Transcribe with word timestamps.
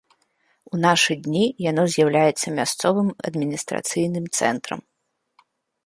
У 0.75 0.77
нашы 0.85 1.17
дні 1.27 1.43
яно 1.69 1.83
з'яўляецца 1.97 2.47
мясцовым 2.57 3.07
адміністрацыйным 3.31 4.25
цэнтрам. 4.41 4.79